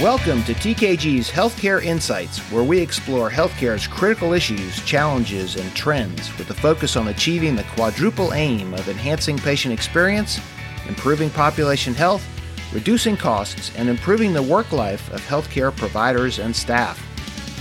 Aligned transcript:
Welcome 0.00 0.42
to 0.44 0.54
TKG's 0.54 1.30
Healthcare 1.30 1.82
Insights, 1.84 2.38
where 2.50 2.64
we 2.64 2.80
explore 2.80 3.28
healthcare's 3.28 3.86
critical 3.86 4.32
issues, 4.32 4.82
challenges, 4.86 5.56
and 5.56 5.76
trends 5.76 6.34
with 6.38 6.48
a 6.48 6.54
focus 6.54 6.96
on 6.96 7.08
achieving 7.08 7.54
the 7.54 7.64
quadruple 7.64 8.32
aim 8.32 8.72
of 8.72 8.88
enhancing 8.88 9.36
patient 9.36 9.74
experience, 9.74 10.40
improving 10.88 11.28
population 11.28 11.92
health, 11.92 12.26
reducing 12.72 13.14
costs, 13.14 13.76
and 13.76 13.90
improving 13.90 14.32
the 14.32 14.42
work 14.42 14.72
life 14.72 15.12
of 15.12 15.20
healthcare 15.20 15.76
providers 15.76 16.38
and 16.38 16.56
staff. 16.56 16.98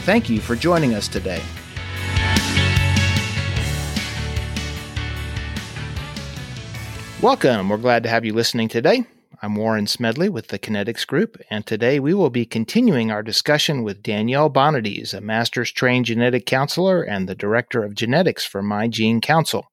Thank 0.06 0.30
you 0.30 0.40
for 0.40 0.56
joining 0.56 0.94
us 0.94 1.10
today. 1.10 1.42
Welcome. 7.21 7.68
We're 7.68 7.76
glad 7.76 8.04
to 8.04 8.10
have 8.10 8.24
you 8.24 8.32
listening 8.32 8.70
today. 8.70 9.04
I'm 9.41 9.55
Warren 9.55 9.88
Smedley 9.88 10.27
with 10.27 10.49
the 10.49 10.59
Kinetics 10.59 11.07
Group, 11.07 11.38
and 11.49 11.66
today 11.66 11.98
we 11.98 12.13
will 12.13 12.29
be 12.29 12.45
continuing 12.45 13.09
our 13.09 13.23
discussion 13.23 13.84
with 13.84 14.03
Danielle 14.03 14.49
Bonadies, 14.49 15.13
a 15.13 15.21
master's 15.21 15.71
trained 15.71 16.07
genetic 16.07 16.45
counselor 16.45 17.03
and 17.03 17.25
the 17.29 17.35
director 17.35 17.85
of 17.85 17.95
genetics 17.95 18.45
for 18.45 18.62
My 18.62 18.89
Gene 18.89 19.21
Counsel. 19.21 19.71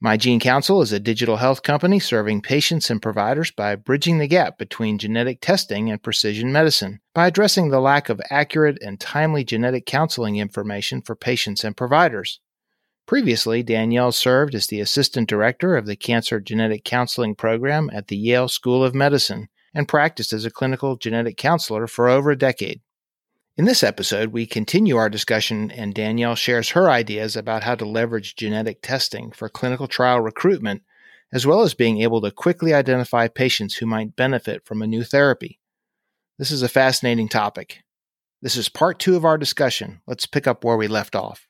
My 0.00 0.16
Gene 0.16 0.38
Counsel 0.38 0.82
is 0.82 0.92
a 0.92 1.00
digital 1.00 1.38
health 1.38 1.64
company 1.64 1.98
serving 1.98 2.42
patients 2.42 2.90
and 2.90 3.02
providers 3.02 3.50
by 3.50 3.74
bridging 3.74 4.18
the 4.18 4.28
gap 4.28 4.56
between 4.56 4.98
genetic 4.98 5.40
testing 5.40 5.90
and 5.90 6.00
precision 6.00 6.52
medicine 6.52 7.00
by 7.12 7.26
addressing 7.26 7.70
the 7.70 7.80
lack 7.80 8.08
of 8.08 8.20
accurate 8.30 8.78
and 8.80 9.00
timely 9.00 9.42
genetic 9.42 9.84
counseling 9.84 10.36
information 10.36 11.02
for 11.02 11.16
patients 11.16 11.64
and 11.64 11.76
providers. 11.76 12.38
Previously, 13.06 13.62
Danielle 13.62 14.12
served 14.12 14.54
as 14.54 14.68
the 14.68 14.80
assistant 14.80 15.28
director 15.28 15.76
of 15.76 15.86
the 15.86 15.96
Cancer 15.96 16.40
Genetic 16.40 16.84
Counseling 16.84 17.34
Program 17.34 17.90
at 17.92 18.08
the 18.08 18.16
Yale 18.16 18.48
School 18.48 18.84
of 18.84 18.94
Medicine 18.94 19.48
and 19.74 19.88
practiced 19.88 20.32
as 20.32 20.44
a 20.44 20.50
clinical 20.50 20.96
genetic 20.96 21.36
counselor 21.36 21.86
for 21.86 22.08
over 22.08 22.30
a 22.30 22.38
decade. 22.38 22.80
In 23.56 23.64
this 23.66 23.82
episode, 23.82 24.32
we 24.32 24.46
continue 24.46 24.96
our 24.96 25.10
discussion, 25.10 25.70
and 25.70 25.94
Danielle 25.94 26.36
shares 26.36 26.70
her 26.70 26.90
ideas 26.90 27.36
about 27.36 27.64
how 27.64 27.74
to 27.74 27.84
leverage 27.84 28.34
genetic 28.34 28.80
testing 28.80 29.30
for 29.30 29.48
clinical 29.48 29.86
trial 29.86 30.20
recruitment, 30.20 30.82
as 31.32 31.46
well 31.46 31.62
as 31.62 31.74
being 31.74 32.00
able 32.00 32.20
to 32.22 32.30
quickly 32.30 32.72
identify 32.72 33.28
patients 33.28 33.74
who 33.74 33.86
might 33.86 34.16
benefit 34.16 34.64
from 34.64 34.80
a 34.80 34.86
new 34.86 35.04
therapy. 35.04 35.58
This 36.38 36.50
is 36.50 36.62
a 36.62 36.68
fascinating 36.68 37.28
topic. 37.28 37.82
This 38.40 38.56
is 38.56 38.68
part 38.68 38.98
two 38.98 39.16
of 39.16 39.24
our 39.24 39.36
discussion. 39.36 40.00
Let's 40.06 40.26
pick 40.26 40.46
up 40.46 40.64
where 40.64 40.76
we 40.76 40.88
left 40.88 41.14
off. 41.14 41.46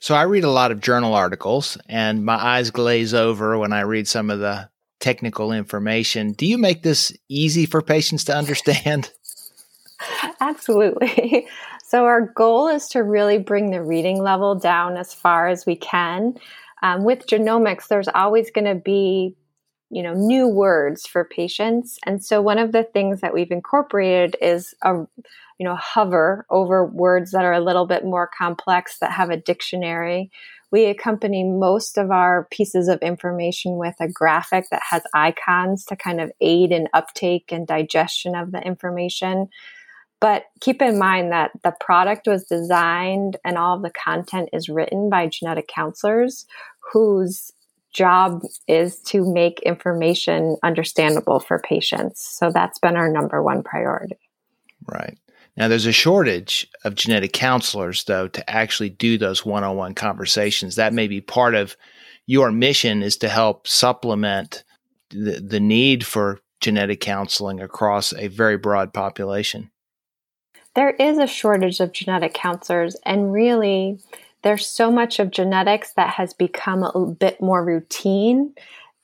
So 0.00 0.14
I 0.14 0.22
read 0.22 0.44
a 0.44 0.50
lot 0.50 0.70
of 0.70 0.80
journal 0.80 1.14
articles 1.14 1.78
and 1.88 2.24
my 2.24 2.34
eyes 2.34 2.70
glaze 2.70 3.14
over 3.14 3.58
when 3.58 3.72
I 3.72 3.82
read 3.82 4.08
some 4.08 4.30
of 4.30 4.40
the 4.40 4.68
technical 5.00 5.52
information. 5.52 6.32
Do 6.32 6.46
you 6.46 6.58
make 6.58 6.82
this 6.82 7.12
easy 7.28 7.66
for 7.66 7.82
patients 7.82 8.24
to 8.24 8.36
understand? 8.36 9.10
Absolutely. 10.40 11.46
So 11.92 12.06
our 12.06 12.22
goal 12.22 12.68
is 12.68 12.88
to 12.88 13.00
really 13.00 13.36
bring 13.36 13.70
the 13.70 13.82
reading 13.82 14.22
level 14.22 14.54
down 14.54 14.96
as 14.96 15.12
far 15.12 15.48
as 15.48 15.66
we 15.66 15.76
can. 15.76 16.38
Um, 16.82 17.04
with 17.04 17.26
genomics, 17.26 17.88
there's 17.88 18.08
always 18.08 18.50
going 18.50 18.64
to 18.64 18.74
be 18.74 19.36
you 19.92 20.02
know 20.02 20.14
new 20.14 20.48
words 20.48 21.06
for 21.06 21.24
patients 21.24 21.98
and 22.06 22.24
so 22.24 22.42
one 22.42 22.58
of 22.58 22.72
the 22.72 22.82
things 22.82 23.20
that 23.20 23.34
we've 23.34 23.52
incorporated 23.52 24.34
is 24.40 24.74
a 24.82 25.04
you 25.62 25.68
know, 25.68 25.76
hover 25.76 26.44
over 26.50 26.84
words 26.84 27.30
that 27.30 27.44
are 27.44 27.52
a 27.52 27.60
little 27.60 27.86
bit 27.86 28.04
more 28.04 28.28
complex 28.36 28.98
that 28.98 29.12
have 29.12 29.30
a 29.30 29.36
dictionary. 29.36 30.28
We 30.72 30.86
accompany 30.86 31.44
most 31.44 31.98
of 31.98 32.10
our 32.10 32.48
pieces 32.50 32.88
of 32.88 32.98
information 33.00 33.76
with 33.76 33.94
a 34.00 34.08
graphic 34.08 34.64
that 34.72 34.82
has 34.90 35.04
icons 35.14 35.84
to 35.84 35.94
kind 35.94 36.20
of 36.20 36.32
aid 36.40 36.72
in 36.72 36.88
uptake 36.92 37.52
and 37.52 37.64
digestion 37.64 38.34
of 38.34 38.50
the 38.50 38.60
information. 38.60 39.50
But 40.20 40.46
keep 40.60 40.82
in 40.82 40.98
mind 40.98 41.30
that 41.30 41.52
the 41.62 41.76
product 41.78 42.26
was 42.26 42.42
designed 42.42 43.36
and 43.44 43.56
all 43.56 43.76
of 43.76 43.82
the 43.82 43.90
content 43.90 44.48
is 44.52 44.68
written 44.68 45.10
by 45.10 45.28
genetic 45.28 45.68
counselors 45.68 46.44
whose 46.92 47.52
job 47.92 48.42
is 48.66 48.98
to 49.00 49.30
make 49.30 49.60
information 49.60 50.56
understandable 50.62 51.40
for 51.40 51.58
patients. 51.58 52.24
So 52.24 52.50
that's 52.50 52.78
been 52.78 52.96
our 52.96 53.10
number 53.10 53.42
one 53.42 53.62
priority. 53.62 54.18
Right. 54.86 55.18
Now, 55.56 55.68
there's 55.68 55.86
a 55.86 55.92
shortage 55.92 56.66
of 56.84 56.94
genetic 56.94 57.32
counselors, 57.32 58.04
though, 58.04 58.28
to 58.28 58.50
actually 58.50 58.88
do 58.88 59.18
those 59.18 59.44
one 59.44 59.64
on 59.64 59.76
one 59.76 59.94
conversations. 59.94 60.76
That 60.76 60.94
may 60.94 61.08
be 61.08 61.20
part 61.20 61.54
of 61.54 61.76
your 62.26 62.50
mission 62.50 63.02
is 63.02 63.18
to 63.18 63.28
help 63.28 63.68
supplement 63.68 64.64
the, 65.10 65.40
the 65.40 65.60
need 65.60 66.06
for 66.06 66.40
genetic 66.60 67.00
counseling 67.00 67.60
across 67.60 68.14
a 68.14 68.28
very 68.28 68.56
broad 68.56 68.94
population. 68.94 69.70
There 70.74 70.90
is 70.90 71.18
a 71.18 71.26
shortage 71.26 71.80
of 71.80 71.92
genetic 71.92 72.32
counselors, 72.32 72.96
and 73.04 73.30
really, 73.30 73.98
there's 74.42 74.66
so 74.66 74.90
much 74.90 75.18
of 75.18 75.30
genetics 75.30 75.92
that 75.94 76.10
has 76.10 76.34
become 76.34 76.82
a 76.82 77.06
bit 77.06 77.40
more 77.40 77.64
routine 77.64 78.54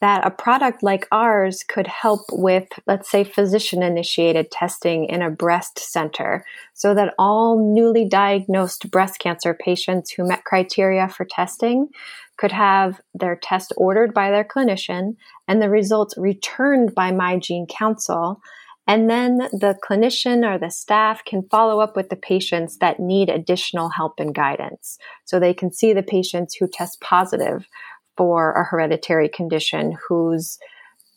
that 0.01 0.25
a 0.25 0.31
product 0.31 0.83
like 0.83 1.09
ours 1.11 1.65
could 1.65 1.87
help 1.89 2.21
with, 2.31 2.69
let's 2.87 3.11
say, 3.11 3.25
physician 3.25 3.83
initiated 3.83 4.51
testing 4.51 5.07
in 5.07 5.23
a 5.23 5.31
breast 5.31 5.79
center 5.79 6.45
so 6.73 6.95
that 6.95 7.15
all 7.19 7.75
newly 7.75 8.05
diagnosed 8.05 8.91
breast 8.93 9.19
cancer 9.19 9.55
patients 9.55 10.11
who 10.11 10.27
met 10.27 10.45
criteria 10.45 11.09
for 11.09 11.25
testing 11.25 11.89
could 12.37 12.53
have 12.53 13.01
their 13.13 13.35
test 13.35 13.73
ordered 13.77 14.15
by 14.15 14.31
their 14.31 14.45
clinician 14.45 15.17
and 15.49 15.61
the 15.61 15.69
results 15.69 16.15
returned 16.17 16.95
by 16.95 17.11
My 17.11 17.37
Gene 17.37 17.67
Counsel. 17.67 18.41
And 18.89 19.11
then 19.11 19.37
the 19.53 19.79
clinician 19.87 20.51
or 20.51 20.59
the 20.59 20.71
staff 20.71 21.23
can 21.25 21.43
follow 21.51 21.79
up 21.81 21.95
with 21.95 22.09
the 22.09 22.17
patients 22.17 22.79
that 22.79 22.99
need 22.99 23.29
additional 23.29 23.91
help 23.91 24.15
and 24.19 24.35
guidance. 24.35 24.99
So 25.27 25.39
they 25.39 25.53
can 25.53 25.71
see 25.71 25.93
the 25.93 26.03
patients 26.03 26.55
who 26.55 26.67
test 26.67 27.01
positive 27.03 27.69
for 28.17 28.53
a 28.55 28.65
hereditary 28.65 29.29
condition 29.29 29.97
whose 30.09 30.59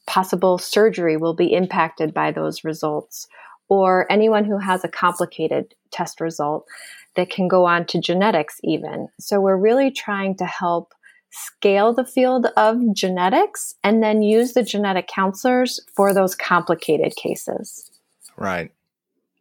possible 0.06 0.58
surgery 0.58 1.16
will 1.16 1.34
be 1.34 1.54
impacted 1.54 2.14
by 2.14 2.32
those 2.32 2.66
results, 2.66 3.28
or 3.70 4.06
anyone 4.12 4.44
who 4.44 4.58
has 4.58 4.84
a 4.84 4.90
complicated 4.90 5.74
test 5.92 6.20
result 6.20 6.68
that 7.16 7.30
can 7.30 7.48
go 7.48 7.66
on 7.66 7.86
to 7.86 8.02
genetics, 8.02 8.60
even. 8.64 9.08
So, 9.18 9.40
we're 9.40 9.56
really 9.56 9.92
trying 9.92 10.36
to 10.38 10.46
help 10.46 10.94
scale 11.32 11.94
the 11.94 12.06
field 12.06 12.48
of 12.58 12.78
genetics 12.94 13.76
and 13.84 14.04
then 14.04 14.22
use 14.22 14.54
the 14.54 14.64
genetic 14.64 15.08
counselors 15.08 15.80
for 15.96 16.14
those 16.14 16.36
complicated 16.36 17.16
cases. 17.16 17.90
Right. 18.38 18.72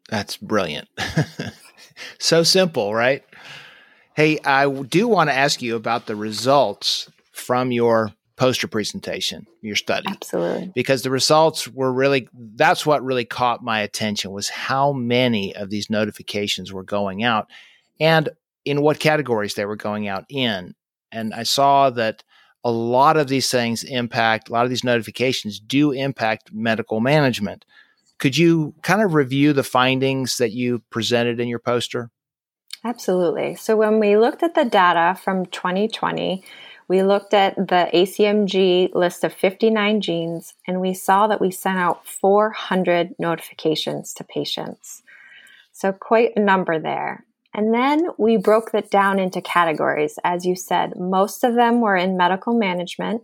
That's 0.09 0.37
brilliant. 0.37 0.89
so 2.19 2.43
simple, 2.43 2.95
right? 2.95 3.25
Hey, 4.15 4.39
I 4.45 4.71
do 4.71 5.09
want 5.09 5.31
to 5.31 5.37
ask 5.37 5.63
you 5.63 5.77
about 5.77 6.07
the 6.07 6.17
results 6.17 7.11
from 7.33 7.73
your 7.73 8.13
poster 8.37 8.67
presentation, 8.67 9.47
your 9.61 9.77
study. 9.77 10.07
Absolutely. 10.09 10.73
Because 10.75 11.03
the 11.03 11.11
results 11.11 11.69
were 11.69 11.93
really 11.93 12.29
that's 12.33 12.87
what 12.87 13.05
really 13.05 13.25
caught 13.25 13.63
my 13.63 13.81
attention 13.81 14.31
was 14.31 14.49
how 14.49 14.93
many 14.93 15.55
of 15.55 15.71
these 15.71 15.91
notifications 15.91 16.73
were 16.73 16.83
going 16.83 17.23
out 17.23 17.49
and 18.01 18.31
in 18.65 18.81
what 18.83 18.99
categories 18.99 19.55
they 19.55 19.65
were 19.65 19.77
going 19.77 20.09
out 20.09 20.25
in. 20.29 20.75
And 21.13 21.35
I 21.35 21.43
saw 21.43 21.91
that 21.91 22.23
a 22.63 22.71
lot 22.71 23.17
of 23.17 23.29
these 23.29 23.51
things 23.51 23.83
impact 23.85 24.49
a 24.49 24.53
lot 24.53 24.65
of 24.65 24.71
these 24.71 24.85
notifications 24.85 25.59
do 25.59 25.93
impact 25.93 26.51
medical 26.53 27.01
management. 27.01 27.65
Could 28.19 28.37
you 28.37 28.75
kind 28.83 29.03
of 29.03 29.15
review 29.15 29.53
the 29.53 29.63
findings 29.63 30.37
that 30.37 30.53
you 30.53 30.83
presented 30.91 31.41
in 31.41 31.49
your 31.49 31.59
poster? 31.59 32.11
Absolutely. 32.85 33.55
So 33.55 33.77
when 33.77 33.99
we 33.99 34.17
looked 34.17 34.43
at 34.43 34.55
the 34.55 34.65
data 34.65 35.19
from 35.19 35.47
2020, 35.47 36.45
we 36.89 37.03
looked 37.03 37.35
at 37.35 37.55
the 37.55 37.89
ACMG 37.95 38.95
list 38.95 39.23
of 39.23 39.33
59 39.33 40.01
genes 40.01 40.55
and 40.67 40.81
we 40.81 40.93
saw 40.93 41.29
that 41.29 41.41
we 41.41 41.51
sent 41.51 41.79
out 41.79 42.05
400 42.05 43.15
notifications 43.19 44.13
to 44.15 44.25
patients. 44.25 45.03
So, 45.73 45.93
quite 45.93 46.33
a 46.35 46.41
number 46.41 46.81
there. 46.81 47.25
And 47.55 47.75
then 47.75 48.09
we 48.17 48.37
broke 48.37 48.73
that 48.73 48.91
down 48.91 49.19
into 49.19 49.41
categories. 49.41 50.19
As 50.23 50.47
you 50.47 50.55
said, 50.55 50.97
most 50.97 51.43
of 51.43 51.55
them 51.55 51.81
were 51.81 51.97
in 51.97 52.17
medical 52.17 52.57
management, 52.57 53.23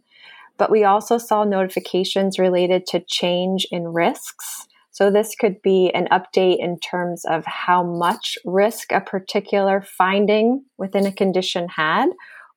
but 0.58 0.70
we 0.70 0.84
also 0.84 1.18
saw 1.18 1.44
notifications 1.44 2.38
related 2.38 2.86
to 2.88 3.00
change 3.00 3.66
in 3.70 3.88
risks. 3.88 4.66
So, 4.90 5.10
this 5.10 5.34
could 5.34 5.60
be 5.60 5.90
an 5.94 6.08
update 6.10 6.58
in 6.58 6.78
terms 6.80 7.26
of 7.26 7.44
how 7.44 7.82
much 7.82 8.38
risk 8.46 8.92
a 8.92 9.00
particular 9.00 9.82
finding 9.82 10.64
within 10.78 11.04
a 11.04 11.12
condition 11.12 11.68
had, 11.68 12.08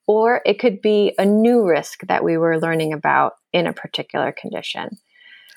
or 0.08 0.42
it 0.46 0.58
could 0.58 0.82
be 0.82 1.14
a 1.20 1.26
new 1.26 1.68
risk 1.68 2.08
that 2.08 2.24
we 2.24 2.38
were 2.38 2.58
learning 2.58 2.94
about 2.94 3.34
in 3.52 3.68
a 3.68 3.74
particular 3.74 4.32
condition. 4.32 4.98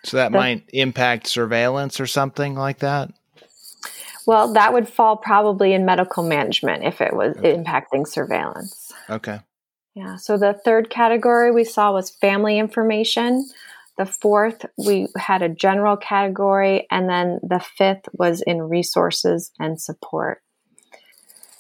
So 0.05 0.17
that 0.17 0.33
the, 0.33 0.39
might 0.39 0.69
impact 0.73 1.29
surveillance 1.29 2.01
or 2.01 2.09
something 2.09 2.57
like 2.57 2.81
that? 2.81 3.13
Well, 4.27 4.53
that 4.55 4.73
would 4.73 4.89
fall 4.89 5.17
probably 5.17 5.73
in 5.73 5.85
medical 5.85 6.23
management 6.23 6.85
if 6.85 7.01
it 7.01 7.15
was 7.15 7.37
okay. 7.37 7.57
impacting 7.57 8.07
surveillance. 8.07 8.93
Okay. 9.11 9.41
Yeah. 9.95 10.17
So 10.17 10.39
the 10.39 10.55
third 10.65 10.91
category 10.91 11.51
we 11.51 11.65
saw 11.65 11.93
was 11.93 12.11
family 12.11 12.59
information. 12.59 13.49
The 13.99 14.07
fourth, 14.07 14.65
we 14.79 15.09
had 15.17 15.43
a 15.43 15.49
general 15.49 15.97
category. 15.97 16.87
And 16.91 17.09
then 17.09 17.41
the 17.43 17.61
fifth 17.61 18.09
was 18.15 18.43
in 18.43 18.63
resources 18.63 19.51
and 19.59 19.81
support. 19.81 20.43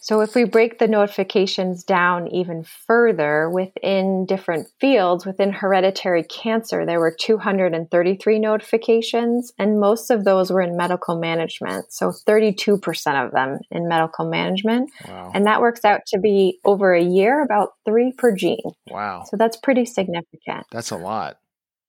So 0.02 0.20
if 0.20 0.34
we 0.34 0.43
break 0.43 0.81
the 0.81 0.88
notifications 0.88 1.84
down 1.84 2.26
even 2.26 2.64
further 2.64 3.49
within 3.49 4.26
different 4.26 4.66
fields, 4.81 5.25
within 5.25 5.52
hereditary 5.52 6.25
cancer, 6.25 6.84
there 6.84 6.99
were 6.99 7.14
233 7.16 8.38
notifications, 8.40 9.52
and 9.60 9.78
most 9.78 10.10
of 10.10 10.25
those 10.25 10.50
were 10.50 10.60
in 10.60 10.76
medical 10.76 11.20
management. 11.20 11.93
So 11.93 12.12
32% 12.26 13.25
of 13.25 13.31
them 13.31 13.60
in 13.70 13.87
medical 13.87 14.28
management. 14.28 14.90
Wow. 15.06 15.31
And 15.34 15.46
that 15.46 15.60
works 15.60 15.84
out 15.84 16.00
to 16.08 16.19
be 16.19 16.58
over 16.64 16.93
a 16.93 17.02
year, 17.02 17.40
about 17.40 17.75
three 17.84 18.12
per 18.19 18.34
gene. 18.34 18.58
Wow. 18.90 19.22
So 19.28 19.37
that's 19.37 19.56
pretty 19.56 19.84
significant. 19.84 20.66
That's 20.72 20.90
a 20.90 20.96
lot. 20.96 21.38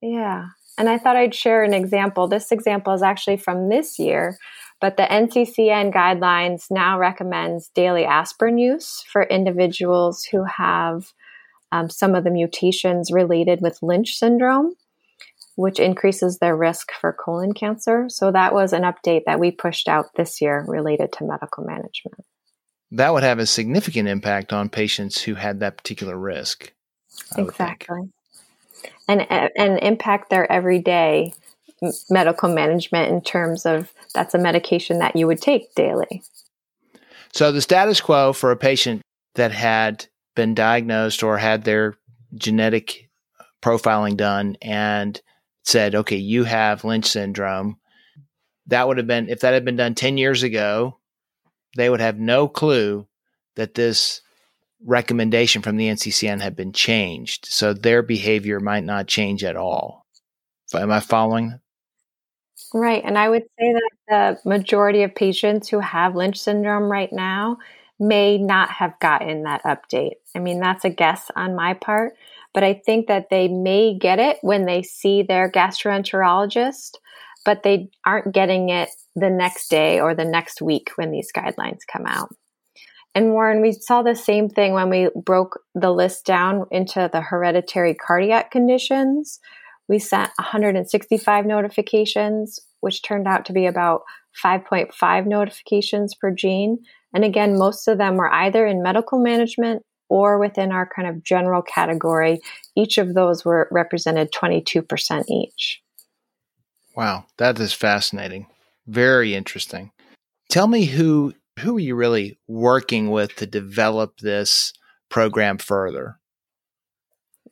Yeah. 0.04 0.50
And 0.78 0.88
I 0.88 1.00
thought 1.00 1.16
I'd 1.16 1.34
share 1.34 1.64
an 1.64 1.74
example. 1.74 2.28
This 2.28 2.52
example 2.52 2.94
is 2.94 3.02
actually 3.02 3.38
from 3.38 3.70
this 3.70 3.98
year 3.98 4.38
but 4.84 4.98
the 4.98 5.04
NCCN 5.04 5.94
guidelines 5.94 6.70
now 6.70 7.00
recommends 7.00 7.70
daily 7.70 8.04
aspirin 8.04 8.58
use 8.58 9.02
for 9.08 9.24
individuals 9.24 10.26
who 10.26 10.44
have 10.44 11.14
um, 11.72 11.90
some 11.90 12.16
of 12.16 12.26
the 12.26 12.30
mutations 12.30 13.10
related 13.10 13.62
with 13.62 13.82
Lynch 13.82 14.14
syndrome, 14.14 14.74
which 15.56 15.80
increases 15.80 16.40
their 16.40 16.58
risk 16.58 16.92
for 17.00 17.14
colon 17.14 17.54
cancer. 17.54 18.08
So 18.10 18.30
that 18.34 18.54
was 18.54 18.74
an 18.74 18.82
update 18.82 19.22
that 19.26 19.40
we 19.40 19.52
pushed 19.52 19.88
out 19.88 20.08
this 20.18 20.42
year 20.42 20.66
related 20.68 21.14
to 21.14 21.24
medical 21.24 21.64
management. 21.64 22.26
That 22.92 23.14
would 23.14 23.24
have 23.24 23.40
a 23.40 23.46
significant 23.46 24.10
impact 24.10 24.52
on 24.52 24.68
patients 24.68 25.22
who 25.22 25.36
had 25.36 25.62
that 25.62 25.78
particular 25.78 26.18
risk. 26.18 26.74
Exactly. 27.38 28.10
And, 29.08 29.22
and 29.32 29.80
impact 29.80 30.30
their 30.30 30.52
everyday 30.52 31.36
medical 32.10 32.54
management 32.54 33.12
in 33.12 33.22
terms 33.22 33.66
of 33.66 33.94
that's 34.14 34.34
a 34.34 34.40
medication 34.40 35.00
that 35.00 35.16
you 35.16 35.28
would 35.28 35.42
take 35.42 35.74
daily. 35.76 36.24
So 37.34 37.52
the 37.52 37.62
status 37.62 38.00
quo 38.00 38.34
for 38.34 38.52
a 38.52 38.58
patient 38.58 39.02
that 39.36 39.52
had 39.52 40.06
been 40.36 40.54
diagnosed 40.54 41.24
or 41.24 41.38
had 41.38 41.64
their 41.64 41.96
genetic 42.36 43.10
profiling 43.62 44.18
done 44.18 44.58
and 44.62 45.20
said, 45.64 45.96
okay, 45.96 46.18
you 46.18 46.44
have 46.44 46.84
Lynch 46.84 47.06
syndrome, 47.06 47.78
that 48.68 48.88
would 48.88 48.98
have 48.98 49.08
been, 49.08 49.30
if 49.30 49.40
that 49.42 49.54
had 49.54 49.66
been 49.66 49.76
done 49.76 49.96
10 49.96 50.18
years 50.18 50.44
ago, 50.44 51.00
they 51.76 51.90
would 51.90 52.02
have 52.02 52.20
no 52.20 52.48
clue 52.48 53.08
that 53.56 53.74
this 53.74 54.22
recommendation 54.86 55.62
from 55.62 55.78
the 55.78 55.88
NCCN 55.88 56.42
had 56.42 56.56
been 56.56 56.74
changed. 56.74 57.46
So 57.46 57.74
their 57.74 58.04
behavior 58.04 58.60
might 58.60 58.84
not 58.84 59.08
change 59.08 59.44
at 59.44 59.56
all. 59.56 60.06
Am 60.74 60.92
I 60.92 61.00
following? 61.00 61.60
Right. 62.74 63.04
And 63.06 63.18
I 63.18 63.30
would 63.30 63.44
say 63.60 63.74
that 63.74 63.92
the 64.44 64.50
majority 64.50 65.04
of 65.04 65.14
patients 65.14 65.70
who 65.70 65.80
have 65.80 66.16
Lynch 66.16 66.40
syndrome 66.40 66.92
right 66.92 67.12
now 67.14 67.58
may 68.00 68.38
not 68.38 68.70
have 68.72 68.98
gotten 69.00 69.44
that 69.44 69.64
update. 69.64 70.16
I 70.36 70.40
mean, 70.40 70.60
that's 70.60 70.84
a 70.84 70.90
guess 70.90 71.30
on 71.36 71.56
my 71.56 71.76
part, 71.76 72.14
but 72.54 72.64
I 72.64 72.82
think 72.86 73.08
that 73.08 73.30
they 73.30 73.48
may 73.48 73.96
get 73.98 74.18
it 74.20 74.38
when 74.42 74.66
they 74.66 74.82
see 74.82 75.22
their 75.22 75.52
gastroenterologist, 75.52 76.96
but 77.46 77.62
they 77.62 77.90
aren't 78.06 78.34
getting 78.34 78.70
it 78.70 78.90
the 79.16 79.30
next 79.30 79.70
day 79.70 80.00
or 80.00 80.16
the 80.16 80.26
next 80.26 80.60
week 80.60 80.90
when 80.96 81.12
these 81.12 81.32
guidelines 81.32 81.82
come 81.92 82.08
out. 82.08 82.30
And 83.16 83.32
Warren, 83.32 83.62
we 83.62 83.72
saw 83.74 84.02
the 84.02 84.16
same 84.16 84.50
thing 84.50 84.74
when 84.74 84.90
we 84.90 85.10
broke 85.16 85.60
the 85.76 85.92
list 85.92 86.26
down 86.26 86.66
into 86.72 87.10
the 87.12 87.22
hereditary 87.22 87.94
cardiac 87.94 88.50
conditions 88.50 89.40
we 89.88 90.00
sent 90.00 90.32
165 90.38 91.46
notifications, 91.46 92.60
which 92.82 93.02
turned 93.02 93.28
out 93.28 93.46
to 93.46 93.54
be 93.54 93.66
about 93.66 94.02
5.5 94.44 95.26
notifications 95.26 96.16
per 96.16 96.32
gene. 96.32 96.80
And 97.14 97.24
again, 97.24 97.58
most 97.58 97.88
of 97.88 97.98
them 97.98 98.16
were 98.16 98.32
either 98.32 98.66
in 98.66 98.82
medical 98.82 99.20
management 99.20 99.84
or 100.10 100.40
within 100.40 100.72
our 100.72 100.90
kind 100.96 101.08
of 101.08 101.24
general 101.24 101.62
category. 101.62 102.40
Each 102.76 102.98
of 102.98 103.14
those 103.14 103.46
were 103.46 103.68
represented 103.72 104.32
22% 104.32 105.24
each. 105.30 105.82
Wow, 106.96 107.26
that 107.38 107.60
is 107.60 107.74
fascinating. 107.74 108.48
Very 108.88 109.34
interesting. 109.34 109.92
Tell 110.50 110.68
me 110.68 110.86
who 110.86 111.34
who 111.60 111.78
are 111.78 111.80
you 111.80 111.96
really 111.96 112.40
working 112.48 113.12
with 113.12 113.36
to 113.36 113.46
develop 113.46 114.20
this 114.20 114.74
program 115.10 115.58
further? 115.58 116.20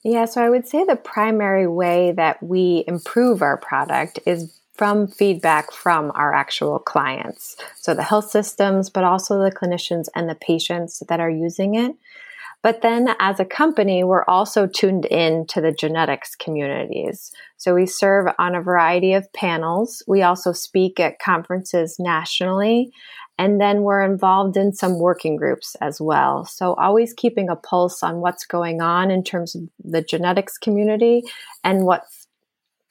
Yeah, 0.03 0.25
so 0.25 0.43
I 0.43 0.49
would 0.49 0.67
say 0.67 0.83
the 0.83 0.95
primary 0.95 1.67
way 1.67 2.11
that 2.13 2.41
we 2.41 2.83
improve 2.87 3.41
our 3.41 3.57
product 3.57 4.19
is 4.25 4.51
from 4.73 5.07
feedback 5.07 5.71
from 5.71 6.11
our 6.15 6.33
actual 6.33 6.79
clients. 6.79 7.55
So 7.75 7.93
the 7.93 8.01
health 8.01 8.31
systems, 8.31 8.89
but 8.89 9.03
also 9.03 9.39
the 9.39 9.51
clinicians 9.51 10.07
and 10.15 10.27
the 10.27 10.35
patients 10.35 11.03
that 11.07 11.19
are 11.19 11.29
using 11.29 11.75
it. 11.75 11.95
But 12.63 12.81
then 12.81 13.13
as 13.19 13.39
a 13.39 13.45
company, 13.45 14.03
we're 14.03 14.25
also 14.25 14.67
tuned 14.67 15.05
in 15.05 15.45
to 15.47 15.61
the 15.61 15.71
genetics 15.71 16.35
communities. 16.35 17.31
So 17.57 17.75
we 17.75 17.85
serve 17.85 18.33
on 18.39 18.55
a 18.55 18.61
variety 18.61 19.13
of 19.13 19.31
panels. 19.33 20.03
We 20.07 20.21
also 20.21 20.51
speak 20.51 20.99
at 20.99 21.19
conferences 21.19 21.97
nationally. 21.99 22.91
And 23.41 23.59
then 23.59 23.81
we're 23.81 24.03
involved 24.03 24.55
in 24.55 24.71
some 24.71 24.99
working 24.99 25.35
groups 25.35 25.75
as 25.81 25.99
well. 25.99 26.45
So 26.45 26.75
always 26.75 27.11
keeping 27.11 27.49
a 27.49 27.55
pulse 27.55 28.03
on 28.03 28.17
what's 28.17 28.45
going 28.45 28.81
on 28.81 29.09
in 29.09 29.23
terms 29.23 29.55
of 29.55 29.63
the 29.83 30.03
genetics 30.03 30.59
community 30.59 31.23
and 31.63 31.83
what's 31.83 32.27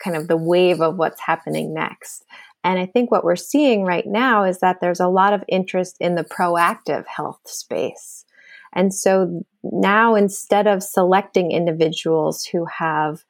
kind 0.02 0.17
of 0.17 0.26
the 0.26 0.37
wave 0.37 0.81
of 0.81 0.97
what's 0.97 1.20
happening 1.20 1.73
next. 1.73 2.25
And 2.64 2.81
I 2.81 2.87
think 2.87 3.12
what 3.12 3.23
we're 3.23 3.37
seeing 3.37 3.85
right 3.85 4.05
now 4.05 4.43
is 4.43 4.58
that 4.58 4.81
there's 4.81 4.99
a 4.99 5.06
lot 5.06 5.32
of 5.35 5.44
interest 5.47 5.97
in 6.00 6.17
the 6.17 6.25
proactive 6.25 7.06
health 7.06 7.43
space. 7.44 8.25
And 8.73 8.93
so 8.93 9.44
now 9.62 10.17
instead 10.17 10.67
of 10.67 10.82
selecting 10.82 11.53
individuals 11.53 12.44
who 12.44 12.64
have 12.64 13.23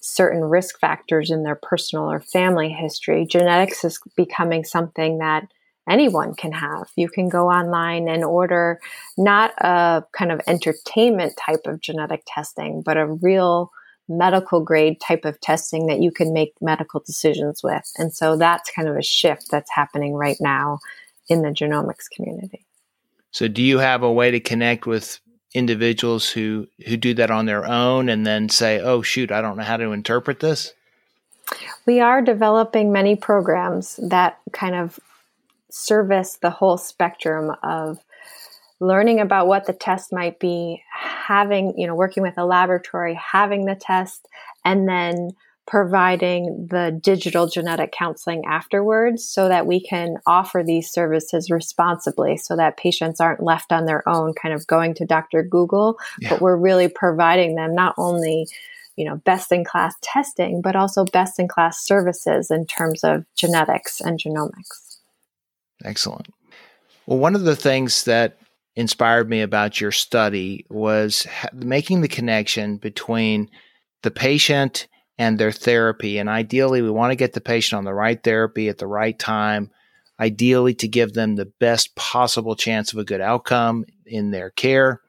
certain 0.00 0.44
risk 0.44 0.78
factors 0.78 1.32
in 1.32 1.42
their 1.42 1.58
personal 1.60 2.08
or 2.08 2.20
family 2.20 2.68
history, 2.68 3.26
genetics 3.26 3.84
is 3.84 3.98
becoming 4.14 4.62
something 4.62 5.18
that 5.18 5.48
anyone 5.88 6.34
can 6.34 6.52
have. 6.52 6.88
You 6.96 7.08
can 7.08 7.28
go 7.28 7.48
online 7.48 8.08
and 8.08 8.24
order 8.24 8.80
not 9.16 9.52
a 9.58 10.04
kind 10.12 10.32
of 10.32 10.40
entertainment 10.46 11.34
type 11.44 11.66
of 11.66 11.80
genetic 11.80 12.22
testing, 12.26 12.82
but 12.82 12.96
a 12.96 13.06
real 13.06 13.70
medical 14.08 14.60
grade 14.60 15.00
type 15.00 15.24
of 15.24 15.40
testing 15.40 15.86
that 15.86 16.00
you 16.00 16.10
can 16.10 16.32
make 16.32 16.52
medical 16.60 17.00
decisions 17.00 17.62
with. 17.62 17.90
And 17.96 18.12
so 18.12 18.36
that's 18.36 18.70
kind 18.70 18.88
of 18.88 18.96
a 18.96 19.02
shift 19.02 19.50
that's 19.50 19.70
happening 19.70 20.14
right 20.14 20.36
now 20.40 20.80
in 21.28 21.42
the 21.42 21.50
genomics 21.50 22.10
community. 22.10 22.66
So 23.30 23.46
do 23.46 23.62
you 23.62 23.78
have 23.78 24.02
a 24.02 24.12
way 24.12 24.32
to 24.32 24.40
connect 24.40 24.86
with 24.86 25.20
individuals 25.54 26.28
who 26.28 26.66
who 26.86 26.96
do 26.96 27.14
that 27.14 27.30
on 27.30 27.46
their 27.46 27.66
own 27.66 28.08
and 28.08 28.26
then 28.26 28.48
say, 28.48 28.80
"Oh 28.80 29.02
shoot, 29.02 29.30
I 29.30 29.40
don't 29.40 29.56
know 29.56 29.62
how 29.62 29.76
to 29.76 29.92
interpret 29.92 30.40
this?" 30.40 30.74
We 31.86 32.00
are 32.00 32.22
developing 32.22 32.92
many 32.92 33.16
programs 33.16 33.98
that 34.02 34.38
kind 34.52 34.74
of 34.74 34.98
service 35.72 36.38
the 36.40 36.50
whole 36.50 36.78
spectrum 36.78 37.52
of 37.62 37.98
learning 38.80 39.20
about 39.20 39.46
what 39.46 39.66
the 39.66 39.72
test 39.72 40.12
might 40.12 40.38
be, 40.40 40.82
having, 40.92 41.74
you 41.78 41.86
know, 41.86 41.94
working 41.94 42.22
with 42.22 42.38
a 42.38 42.44
laboratory, 42.44 43.14
having 43.14 43.66
the 43.66 43.74
test, 43.74 44.26
and 44.64 44.88
then 44.88 45.30
providing 45.66 46.66
the 46.68 46.98
digital 47.00 47.46
genetic 47.46 47.92
counseling 47.92 48.44
afterwards 48.44 49.24
so 49.24 49.46
that 49.46 49.66
we 49.66 49.80
can 49.80 50.16
offer 50.26 50.64
these 50.66 50.90
services 50.90 51.48
responsibly 51.48 52.36
so 52.36 52.56
that 52.56 52.76
patients 52.76 53.20
aren't 53.20 53.42
left 53.42 53.70
on 53.70 53.84
their 53.84 54.06
own 54.08 54.32
kind 54.34 54.52
of 54.52 54.66
going 54.66 54.94
to 54.94 55.06
Dr. 55.06 55.44
Google, 55.44 55.96
yeah. 56.18 56.30
but 56.30 56.40
we're 56.40 56.56
really 56.56 56.88
providing 56.88 57.54
them 57.54 57.74
not 57.74 57.94
only 57.98 58.48
you 58.96 59.04
know 59.04 59.16
best 59.18 59.52
in 59.52 59.64
class 59.64 59.94
testing 60.02 60.60
but 60.60 60.74
also 60.74 61.04
best 61.04 61.38
in 61.38 61.46
class 61.46 61.82
services 61.86 62.50
in 62.50 62.66
terms 62.66 63.04
of 63.04 63.24
genetics 63.36 64.00
and 64.00 64.18
genomics. 64.18 64.89
Excellent. 65.84 66.28
Well, 67.06 67.18
one 67.18 67.34
of 67.34 67.42
the 67.42 67.56
things 67.56 68.04
that 68.04 68.38
inspired 68.76 69.28
me 69.28 69.42
about 69.42 69.80
your 69.80 69.92
study 69.92 70.64
was 70.70 71.26
making 71.52 72.00
the 72.00 72.08
connection 72.08 72.76
between 72.76 73.50
the 74.02 74.10
patient 74.10 74.86
and 75.18 75.38
their 75.38 75.52
therapy. 75.52 76.18
And 76.18 76.28
ideally, 76.28 76.82
we 76.82 76.90
want 76.90 77.10
to 77.10 77.16
get 77.16 77.32
the 77.32 77.40
patient 77.40 77.78
on 77.78 77.84
the 77.84 77.94
right 77.94 78.22
therapy 78.22 78.68
at 78.68 78.78
the 78.78 78.86
right 78.86 79.18
time, 79.18 79.70
ideally, 80.18 80.74
to 80.74 80.88
give 80.88 81.12
them 81.12 81.36
the 81.36 81.52
best 81.60 81.94
possible 81.94 82.56
chance 82.56 82.92
of 82.92 82.98
a 82.98 83.04
good 83.04 83.20
outcome 83.20 83.84
in 84.06 84.30
their 84.30 84.50
care. 84.50 85.00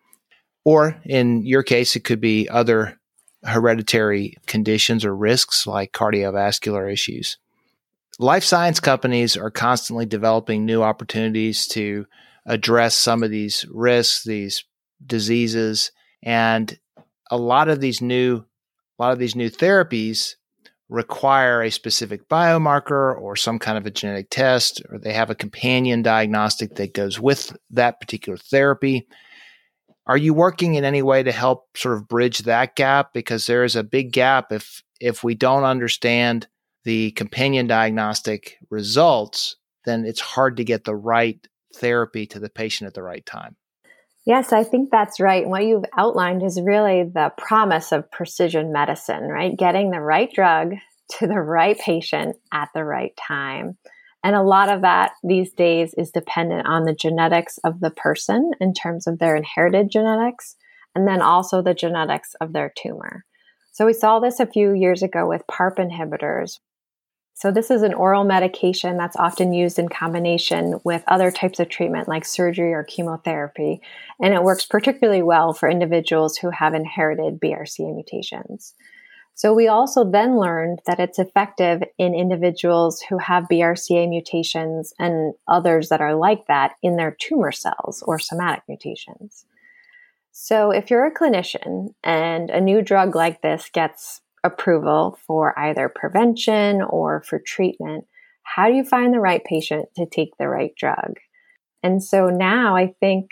Or 0.66 1.00
in 1.06 1.46
your 1.46 1.64
case, 1.64 1.96
it 1.96 2.04
could 2.04 2.22
be 2.22 2.50
other 2.50 3.00
hereditary 3.44 4.36
conditions 4.46 5.06
or 5.06 5.16
risks 5.16 5.66
like 5.66 5.92
cardiovascular 5.92 6.92
issues 6.92 7.38
life 8.20 8.44
science 8.44 8.80
companies 8.80 9.38
are 9.38 9.52
constantly 9.52 10.06
developing 10.06 10.66
new 10.66 10.84
opportunities 10.84 11.68
to 11.68 12.06
address 12.46 12.96
some 12.96 13.24
of 13.24 13.32
these 13.32 13.66
risks, 13.72 14.24
these 14.24 14.64
diseases, 15.06 15.92
and 16.24 16.78
a 17.30 17.38
lot 17.38 17.70
of 17.70 17.80
these 17.80 18.02
new 18.02 18.44
a 19.00 19.02
lot 19.02 19.14
of 19.14 19.20
these 19.20 19.36
new 19.36 19.50
therapies 19.50 20.36
require 20.90 21.62
a 21.62 21.72
specific 21.72 22.28
biomarker 22.28 23.18
or 23.20 23.36
some 23.36 23.58
kind 23.58 23.78
of 23.78 23.86
a 23.86 23.92
genetic 23.92 24.30
test, 24.30 24.82
or 24.90 25.00
they 25.00 25.14
have 25.14 25.30
a 25.30 25.36
companion 25.36 26.04
diagnostic 26.04 26.76
that 26.76 26.94
goes 26.94 27.20
with 27.20 27.56
that 27.72 28.00
particular 28.00 28.38
therapy. 28.38 29.08
Are 30.06 30.18
you 30.18 30.34
working 30.34 30.76
in 30.76 30.84
any 30.84 31.02
way 31.02 31.24
to 31.24 31.32
help 31.32 31.78
sort 31.78 31.96
of 31.96 32.08
bridge 32.08 32.40
that 32.40 32.76
gap? 32.76 33.14
Because 33.14 33.46
there 33.46 33.64
is 33.64 33.76
a 33.76 33.84
big 33.84 34.12
gap 34.12 34.52
if 34.52 34.84
if 35.00 35.24
we 35.24 35.34
don't 35.34 35.64
understand 35.64 36.48
the 36.84 37.12
companion 37.12 37.68
diagnostic 37.68 38.58
results, 38.70 39.56
then 39.86 40.06
it's 40.06 40.20
hard 40.20 40.58
to 40.58 40.64
get 40.64 40.84
the 40.84 40.96
right 40.96 41.40
therapy 41.76 42.26
to 42.28 42.40
the 42.40 42.50
patient 42.50 42.88
at 42.88 42.94
the 42.94 43.04
right 43.04 43.26
time. 43.26 43.56
Yes, 44.26 44.54
I 44.54 44.64
think 44.64 44.92
that's 44.92 45.20
right. 45.20 45.48
What 45.48 45.66
you've 45.66 45.86
outlined 45.98 46.44
is 46.44 46.62
really 46.62 47.04
the 47.04 47.32
promise 47.38 47.92
of 47.92 48.12
precision 48.12 48.72
medicine, 48.72 49.24
right? 49.24 49.58
Getting 49.58 49.90
the 49.90 50.02
right 50.02 50.32
drug 50.32 50.74
to 51.20 51.28
the 51.28 51.40
right 51.40 51.78
patient 51.78 52.36
at 52.52 52.70
the 52.74 52.84
right 52.84 53.14
time. 53.28 53.78
And 54.24 54.36
a 54.36 54.44
lot 54.44 54.70
of 54.70 54.82
that 54.82 55.14
these 55.24 55.52
days 55.52 55.96
is 55.98 56.12
dependent 56.12 56.68
on 56.68 56.84
the 56.84 56.94
genetics 56.94 57.58
of 57.64 57.80
the 57.80 57.90
person 57.90 58.52
in 58.60 58.74
terms 58.74 59.08
of 59.08 59.18
their 59.18 59.36
inherited 59.36 59.90
genetics, 59.90 60.56
and 60.94 61.08
then 61.08 61.22
also 61.22 61.64
the 61.64 61.74
genetics 61.74 62.36
of 62.40 62.54
their 62.54 62.72
tumor. 62.78 63.26
So 63.72 63.88
we 63.88 63.94
saw 63.94 64.20
this 64.20 64.40
a 64.40 64.46
few 64.46 64.74
years 64.74 65.02
ago 65.02 65.28
with 65.28 65.48
PARP 65.48 65.78
inhibitors, 65.80 66.60
so, 67.34 67.50
this 67.50 67.72
is 67.72 67.82
an 67.82 67.94
oral 67.94 68.24
medication 68.24 68.98
that's 68.98 69.16
often 69.16 69.54
used 69.54 69.80
in 69.80 69.90
combination 69.90 70.80
with 70.84 71.04
other 71.08 71.32
types 71.32 71.60
of 71.60 71.70
treatment 71.70 72.08
like 72.08 72.26
surgery 72.26 72.74
or 72.74 72.84
chemotherapy. 72.84 73.82
And 74.22 74.34
it 74.34 74.44
works 74.44 74.66
particularly 74.66 75.24
well 75.24 75.54
for 75.54 75.70
individuals 75.70 76.38
who 76.38 76.52
have 76.52 76.74
inherited 76.74 77.40
BRCA 77.40 77.96
mutations. 77.96 78.76
So, 79.34 79.54
we 79.54 79.68
also 79.68 80.04
then 80.04 80.38
learned 80.38 80.82
that 80.86 81.00
it's 81.00 81.18
effective 81.18 81.82
in 81.98 82.14
individuals 82.14 83.02
who 83.10 83.18
have 83.18 83.48
BRCA 83.52 84.08
mutations 84.08 84.94
and 85.00 85.34
others 85.48 85.90
that 85.90 86.02
are 86.02 86.16
like 86.16 86.46
that 86.48 86.74
in 86.84 86.98
their 86.98 87.18
tumor 87.20 87.52
cells 87.52 88.04
or 88.06 88.20
somatic 88.20 88.64
mutations. 88.68 89.46
So, 90.32 90.72
if 90.72 90.92
you're 90.92 91.06
a 91.06 91.14
clinician 91.14 91.94
and 92.04 92.50
a 92.50 92.62
new 92.62 92.82
drug 92.82 93.16
like 93.16 93.42
this 93.42 93.70
gets 93.74 94.21
approval 94.44 95.18
for 95.26 95.58
either 95.58 95.90
prevention 95.90 96.82
or 96.82 97.22
for 97.24 97.40
treatment, 97.40 98.06
how 98.44 98.68
do 98.68 98.74
you 98.74 98.84
find 98.84 99.14
the 99.14 99.20
right 99.20 99.44
patient 99.44 99.88
to 99.96 100.06
take 100.06 100.38
the 100.38 100.48
right 100.48 100.74
drug? 100.76 101.18
And 101.84 102.04
so 102.04 102.28
now 102.28 102.76
I 102.76 102.94
think, 103.00 103.30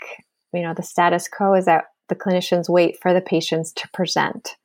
you 0.52 0.62
know, 0.62 0.74
the 0.74 0.82
status 0.82 1.28
quo 1.28 1.54
is 1.54 1.66
that 1.66 1.84
the 2.08 2.16
clinicians 2.16 2.68
wait 2.68 2.98
for 3.00 3.14
the 3.14 3.20
patients 3.20 3.72
to 3.74 3.88
present. 3.92 4.56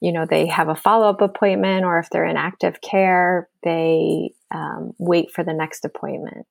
You 0.00 0.12
know, 0.12 0.26
they 0.26 0.46
have 0.46 0.68
a 0.68 0.74
follow 0.74 1.08
up 1.08 1.20
appointment, 1.20 1.84
or 1.84 1.98
if 1.98 2.10
they're 2.10 2.26
in 2.26 2.36
active 2.36 2.80
care, 2.80 3.48
they 3.62 4.34
um, 4.50 4.92
wait 4.98 5.30
for 5.30 5.44
the 5.44 5.54
next 5.54 5.84
appointment. 5.84 6.46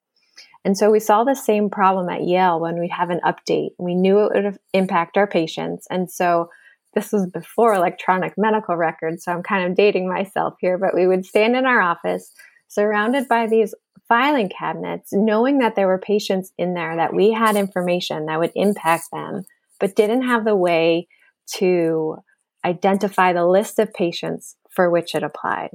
And 0.65 0.77
so 0.77 0.89
we 0.89 0.99
saw 0.99 1.23
the 1.23 1.35
same 1.35 1.69
problem 1.69 2.09
at 2.09 2.23
Yale 2.23 2.59
when 2.59 2.79
we 2.79 2.87
have 2.87 3.09
an 3.09 3.19
update. 3.23 3.71
We 3.77 3.95
knew 3.95 4.19
it 4.19 4.43
would 4.43 4.59
impact 4.73 5.17
our 5.17 5.27
patients. 5.27 5.87
And 5.89 6.09
so 6.09 6.49
this 6.93 7.11
was 7.11 7.27
before 7.27 7.73
electronic 7.73 8.33
medical 8.37 8.75
records, 8.75 9.23
so 9.23 9.31
I'm 9.31 9.43
kind 9.43 9.69
of 9.69 9.75
dating 9.75 10.07
myself 10.07 10.55
here, 10.59 10.77
but 10.77 10.95
we 10.95 11.07
would 11.07 11.25
stand 11.25 11.55
in 11.55 11.65
our 11.65 11.81
office 11.81 12.31
surrounded 12.67 13.27
by 13.27 13.47
these 13.47 13.73
filing 14.07 14.49
cabinets, 14.49 15.09
knowing 15.13 15.59
that 15.59 15.75
there 15.75 15.87
were 15.87 15.97
patients 15.97 16.51
in 16.57 16.73
there 16.73 16.95
that 16.95 17.13
we 17.13 17.31
had 17.31 17.55
information 17.55 18.25
that 18.25 18.39
would 18.39 18.51
impact 18.55 19.05
them, 19.11 19.43
but 19.79 19.95
didn't 19.95 20.23
have 20.23 20.45
the 20.45 20.55
way 20.55 21.07
to 21.45 22.17
identify 22.65 23.33
the 23.33 23.45
list 23.45 23.79
of 23.79 23.93
patients 23.93 24.55
for 24.69 24.89
which 24.89 25.15
it 25.15 25.23
applied. 25.23 25.69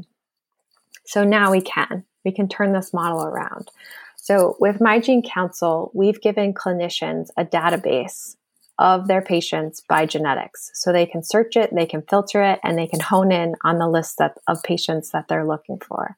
So 1.07 1.25
now 1.25 1.51
we 1.51 1.61
can. 1.61 2.05
We 2.25 2.33
can 2.33 2.49
turn 2.49 2.73
this 2.73 2.93
model 2.93 3.25
around. 3.25 3.69
So 4.17 4.57
with 4.61 4.81
My 4.81 4.99
Gene 4.99 5.23
Counsel, 5.23 5.91
we've 5.95 6.21
given 6.21 6.53
clinicians 6.53 7.29
a 7.37 7.45
database 7.45 8.37
of 8.79 9.09
their 9.09 9.23
patients 9.23 9.83
by 9.89 10.07
genetics. 10.07 10.71
So 10.75 10.93
they 10.93 11.07
can 11.07 11.23
search 11.23 11.57
it, 11.57 11.75
they 11.75 11.87
can 11.87 12.03
filter 12.03 12.43
it, 12.43 12.61
and 12.63 12.79
they 12.79 12.87
can 12.87 13.01
hone 13.01 13.33
in 13.33 13.55
on 13.65 13.79
the 13.79 13.89
list 13.89 14.21
of 14.21 14.63
patients 14.63 15.11
that 15.11 15.29
they're 15.29 15.47
looking 15.47 15.79
for. 15.79 16.17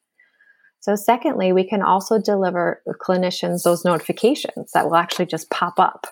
So, 0.81 0.97
secondly, 0.97 1.52
we 1.52 1.64
can 1.64 1.83
also 1.83 2.19
deliver 2.19 2.83
clinicians 3.02 3.62
those 3.62 3.85
notifications 3.85 4.73
that 4.73 4.87
will 4.87 4.97
actually 4.97 5.26
just 5.26 5.50
pop 5.50 5.79
up 5.79 6.07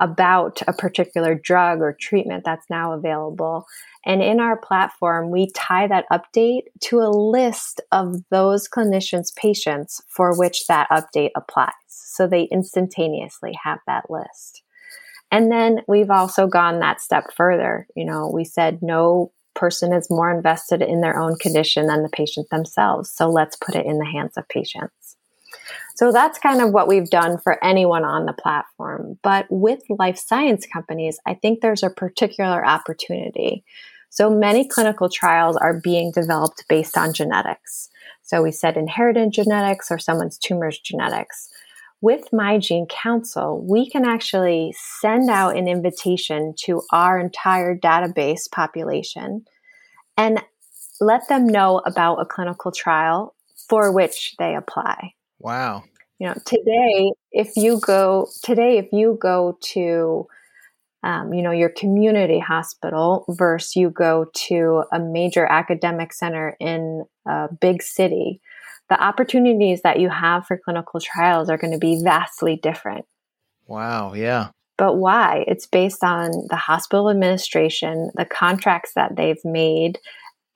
about 0.00 0.60
a 0.66 0.72
particular 0.72 1.34
drug 1.34 1.80
or 1.80 1.96
treatment 1.98 2.44
that's 2.44 2.68
now 2.70 2.92
available. 2.92 3.66
And 4.04 4.22
in 4.22 4.40
our 4.40 4.56
platform, 4.56 5.30
we 5.30 5.50
tie 5.52 5.86
that 5.88 6.06
update 6.12 6.64
to 6.84 7.00
a 7.00 7.10
list 7.10 7.80
of 7.92 8.16
those 8.30 8.68
clinicians' 8.68 9.34
patients 9.34 10.02
for 10.08 10.36
which 10.38 10.66
that 10.66 10.88
update 10.90 11.30
applies. 11.36 11.72
So 11.88 12.26
they 12.26 12.44
instantaneously 12.44 13.52
have 13.62 13.78
that 13.86 14.10
list. 14.10 14.62
And 15.30 15.50
then 15.50 15.80
we've 15.88 16.10
also 16.10 16.46
gone 16.46 16.80
that 16.80 17.00
step 17.00 17.32
further. 17.34 17.86
You 17.96 18.04
know, 18.04 18.30
we 18.32 18.44
said 18.44 18.80
no 18.82 19.32
person 19.54 19.92
is 19.92 20.10
more 20.10 20.30
invested 20.30 20.82
in 20.82 21.00
their 21.00 21.18
own 21.18 21.36
condition 21.36 21.86
than 21.86 22.02
the 22.02 22.08
patient 22.08 22.48
themselves. 22.50 23.10
So 23.10 23.28
let's 23.28 23.56
put 23.56 23.74
it 23.74 23.86
in 23.86 23.98
the 23.98 24.04
hands 24.04 24.36
of 24.36 24.48
patients. 24.48 25.16
So 25.96 26.12
that's 26.12 26.38
kind 26.38 26.60
of 26.60 26.72
what 26.72 26.88
we've 26.88 27.08
done 27.08 27.38
for 27.38 27.62
anyone 27.64 28.04
on 28.04 28.26
the 28.26 28.34
platform. 28.34 29.18
But 29.22 29.46
with 29.48 29.80
life 29.88 30.18
science 30.18 30.66
companies, 30.66 31.18
I 31.26 31.34
think 31.34 31.60
there's 31.60 31.82
a 31.82 31.90
particular 31.90 32.64
opportunity. 32.64 33.64
So 34.10 34.30
many 34.30 34.68
clinical 34.68 35.08
trials 35.08 35.56
are 35.56 35.80
being 35.80 36.12
developed 36.12 36.64
based 36.68 36.98
on 36.98 37.14
genetics. 37.14 37.88
So 38.22 38.42
we 38.42 38.52
said 38.52 38.76
inherited 38.76 39.32
genetics 39.32 39.90
or 39.90 39.98
someone's 39.98 40.38
tumor's 40.38 40.78
genetics 40.78 41.48
with 42.00 42.32
My 42.32 42.58
Gene 42.58 42.86
Counsel, 42.86 43.64
we 43.68 43.88
can 43.88 44.04
actually 44.04 44.74
send 45.00 45.30
out 45.30 45.56
an 45.56 45.68
invitation 45.68 46.54
to 46.64 46.82
our 46.92 47.18
entire 47.18 47.76
database 47.76 48.50
population 48.50 49.44
and 50.16 50.42
let 51.00 51.28
them 51.28 51.46
know 51.46 51.80
about 51.86 52.16
a 52.16 52.26
clinical 52.26 52.70
trial 52.70 53.34
for 53.68 53.92
which 53.92 54.34
they 54.38 54.54
apply. 54.54 55.12
Wow. 55.38 55.84
You 56.18 56.28
know, 56.28 56.34
today, 56.46 57.12
if 57.32 57.56
you 57.56 57.78
go 57.80 58.28
today, 58.42 58.78
if 58.78 58.86
you 58.92 59.18
go 59.20 59.58
to 59.72 60.26
um, 61.02 61.32
you 61.34 61.42
know 61.42 61.50
your 61.50 61.68
community 61.68 62.38
hospital 62.38 63.24
versus 63.28 63.76
you 63.76 63.90
go 63.90 64.26
to 64.48 64.84
a 64.92 64.98
major 64.98 65.44
academic 65.44 66.12
center 66.12 66.56
in 66.58 67.04
a 67.26 67.48
big 67.60 67.82
city, 67.82 68.40
the 68.88 69.02
opportunities 69.02 69.82
that 69.82 70.00
you 70.00 70.08
have 70.08 70.46
for 70.46 70.58
clinical 70.58 71.00
trials 71.00 71.50
are 71.50 71.58
going 71.58 71.72
to 71.72 71.78
be 71.78 72.00
vastly 72.02 72.58
different. 72.62 73.04
Wow, 73.66 74.14
yeah. 74.14 74.50
But 74.78 74.96
why? 74.96 75.44
It's 75.48 75.66
based 75.66 76.04
on 76.04 76.30
the 76.50 76.56
hospital 76.56 77.10
administration, 77.10 78.10
the 78.14 78.26
contracts 78.26 78.92
that 78.94 79.16
they've 79.16 79.44
made, 79.44 79.98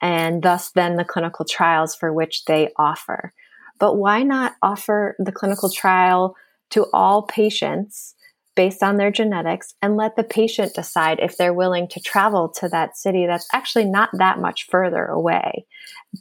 and 0.01 0.41
thus 0.41 0.71
then 0.71 0.95
the 0.95 1.05
clinical 1.05 1.45
trials 1.45 1.95
for 1.95 2.13
which 2.13 2.45
they 2.45 2.69
offer. 2.77 3.33
But 3.79 3.95
why 3.95 4.23
not 4.23 4.53
offer 4.61 5.15
the 5.17 5.31
clinical 5.31 5.69
trial 5.69 6.35
to 6.69 6.85
all 6.93 7.23
patients 7.23 8.15
based 8.55 8.83
on 8.83 8.97
their 8.97 9.11
genetics 9.11 9.73
and 9.81 9.97
let 9.97 10.15
the 10.15 10.23
patient 10.23 10.73
decide 10.73 11.19
if 11.19 11.37
they're 11.37 11.53
willing 11.53 11.87
to 11.87 11.99
travel 11.99 12.49
to 12.49 12.67
that 12.69 12.97
city 12.97 13.25
that's 13.25 13.47
actually 13.53 13.85
not 13.85 14.09
that 14.13 14.39
much 14.39 14.67
further 14.69 15.05
away 15.05 15.65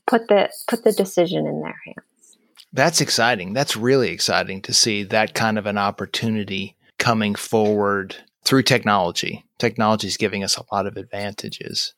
put 0.07 0.29
the 0.29 0.51
put 0.69 0.85
the 0.85 0.93
decision 0.93 1.47
in 1.47 1.61
their 1.61 1.79
hands. 1.87 2.37
That's 2.73 3.01
exciting. 3.01 3.53
That's 3.53 3.77
really 3.77 4.11
exciting 4.11 4.63
to 4.63 4.73
see 4.73 5.03
that 5.05 5.35
kind 5.35 5.59
of 5.59 5.67
an 5.67 5.79
opportunity 5.79 6.77
coming 6.99 7.35
forward 7.35 8.17
through 8.45 8.63
technology. 8.63 9.45
Technology 9.59 10.07
is 10.07 10.17
giving 10.17 10.45
us 10.45 10.57
a 10.57 10.65
lot 10.73 10.87
of 10.87 10.97
advantages. 10.97 11.95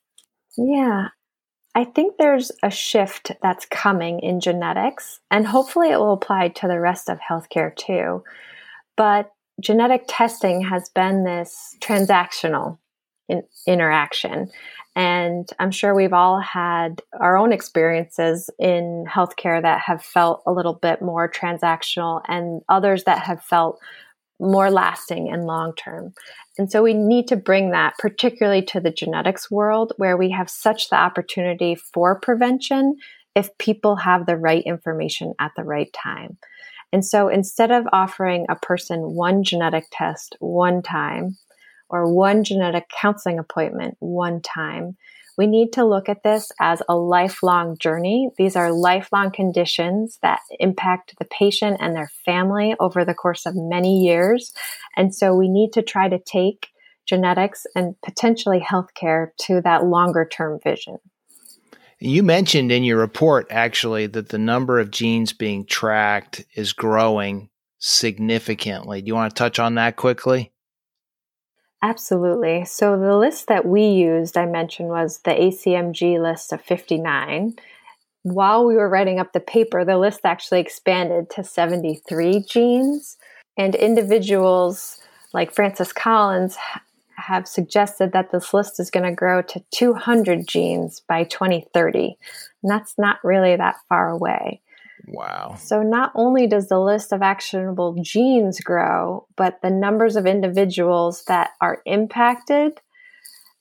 Yeah. 0.57 1.09
I 1.75 1.85
think 1.85 2.17
there's 2.17 2.53
a 2.63 2.71
shift 2.71 3.33
that's 3.43 3.65
coming 3.67 4.21
in 4.21 4.41
genetics, 4.41 5.21
and 5.31 5.47
hopefully 5.47 5.91
it 5.91 5.99
will 5.99 6.13
apply 6.13 6.49
to 6.49 6.69
the 6.69 6.79
rest 6.79 7.09
of 7.09 7.19
healthcare 7.19 7.75
too. 7.75 8.23
But 8.97 9.31
genetic 9.61 10.05
testing 10.07 10.63
has 10.63 10.91
been 10.91 11.25
this 11.25 11.77
transactional 11.81 12.79
in, 13.29 13.43
interaction. 13.67 14.51
And 14.95 15.49
I'm 15.59 15.71
sure 15.71 15.95
we've 15.95 16.13
all 16.13 16.41
had 16.41 17.01
our 17.19 17.37
own 17.37 17.53
experiences 17.53 18.51
in 18.59 19.05
healthcare 19.09 19.63
that 19.63 19.81
have 19.81 20.05
felt 20.05 20.43
a 20.47 20.53
little 20.53 20.75
bit 20.75 21.01
more 21.01 21.31
transactional 21.31 22.21
and 22.29 22.61
others 22.69 23.05
that 23.05 23.23
have 23.23 23.43
felt 23.43 23.81
more 24.39 24.71
lasting 24.71 25.31
and 25.33 25.47
long 25.47 25.73
term. 25.77 26.13
And 26.59 26.71
so 26.71 26.83
we 26.83 26.95
need 26.95 27.29
to 27.29 27.37
bring 27.37 27.71
that 27.71 27.95
particularly 27.99 28.63
to 28.67 28.81
the 28.81 28.91
genetics 28.91 29.51
world 29.51 29.93
where 29.97 30.17
we 30.17 30.31
have 30.31 30.51
such 30.51 30.91
the 30.91 30.97
opportunity 30.97 31.75
for 31.75 32.19
prevention 32.19 32.97
if 33.35 33.57
people 33.59 33.97
have 33.97 34.27
the 34.27 34.37
right 34.37 34.63
information 34.65 35.33
at 35.39 35.53
the 35.57 35.65
right 35.65 35.91
time. 35.93 36.37
And 36.93 37.05
so 37.05 37.29
instead 37.29 37.71
of 37.71 37.87
offering 37.93 38.47
a 38.51 38.57
person 38.57 39.15
one 39.15 39.45
genetic 39.45 39.85
test 39.91 40.37
one 40.41 40.83
time 40.83 41.39
or 41.93 42.13
one 42.13 42.43
genetic 42.43 42.89
counseling 42.89 43.39
appointment 43.39 43.97
one 44.01 44.41
time, 44.41 44.97
we 45.39 45.47
need 45.47 45.73
to 45.75 45.85
look 45.85 46.09
at 46.09 46.23
this 46.23 46.51
as 46.61 46.83
a 46.89 46.97
lifelong 46.97 47.77
journey. 47.79 48.31
These 48.37 48.57
are 48.57 48.73
lifelong 48.73 49.31
conditions 49.31 50.19
that 50.23 50.41
impact 50.59 51.15
the 51.19 51.25
patient 51.27 51.79
and 51.81 51.95
their 51.95 52.11
family 52.25 52.75
over 52.81 53.05
the 53.05 53.15
course 53.15 53.47
of 53.47 53.55
many 53.55 54.01
years. 54.01 54.53
And 54.97 55.15
so 55.15 55.35
we 55.35 55.49
need 55.49 55.73
to 55.75 55.83
try 55.83 56.09
to 56.09 56.19
take 56.19 56.69
genetics 57.07 57.67
and 57.75 57.95
potentially 58.03 58.61
healthcare 58.61 59.29
to 59.43 59.61
that 59.63 59.85
longer 59.85 60.29
term 60.31 60.59
vision. 60.63 60.99
You 61.99 62.23
mentioned 62.23 62.73
in 62.73 62.85
your 62.85 62.99
report 62.99 63.47
actually 63.51 64.07
that 64.09 64.31
the 64.31 64.39
number 64.39 64.81
of 64.81 64.91
genes 64.91 65.33
being 65.33 65.67
tracked 65.67 66.45
is 66.55 66.73
growing 66.73 67.49
significantly. 67.79 69.01
Do 69.01 69.09
you 69.09 69.15
want 69.15 69.35
to 69.35 69.39
touch 69.39 69.59
on 69.59 69.77
that 69.77 69.97
quickly? 69.97 70.52
Absolutely. 71.83 72.65
So 72.65 72.97
the 72.97 73.17
list 73.17 73.49
that 73.49 73.67
we 73.67 73.85
used, 73.85 74.37
I 74.37 74.47
mentioned, 74.47 74.89
was 74.89 75.19
the 75.19 75.33
ACMG 75.33 76.23
list 76.23 76.53
of 76.53 76.63
59. 76.63 77.57
While 78.23 78.65
we 78.65 78.77
were 78.77 78.89
writing 78.89 79.19
up 79.19 79.33
the 79.33 79.41
paper, 79.41 79.85
the 79.85 79.99
list 79.99 80.21
actually 80.23 80.61
expanded 80.61 81.29
to 81.31 81.43
73 81.43 82.45
genes. 82.49 83.17
And 83.59 83.75
individuals 83.75 85.01
like 85.33 85.53
Francis 85.53 85.93
Collins 85.93 86.57
have 87.17 87.49
suggested 87.49 88.13
that 88.13 88.31
this 88.31 88.55
list 88.55 88.79
is 88.79 88.91
going 88.91 89.05
to 89.05 89.15
grow 89.15 89.43
to 89.43 89.63
200 89.73 90.47
genes 90.47 91.01
by 91.01 91.25
2030. 91.25 92.17
And 92.63 92.71
that's 92.71 92.95
not 92.97 93.19
really 93.25 93.57
that 93.57 93.77
far 93.89 94.09
away. 94.09 94.61
Wow. 95.09 95.57
So 95.59 95.83
not 95.83 96.13
only 96.15 96.47
does 96.47 96.69
the 96.69 96.81
list 96.81 97.13
of 97.13 97.23
actionable 97.23 97.97
genes 98.03 98.61
grow, 98.61 99.27
but 99.37 99.61
the 99.63 99.71
numbers 99.71 100.17
of 100.17 100.27
individuals 100.27 101.25
that 101.25 101.51
are 101.61 101.83
impacted 101.87 102.81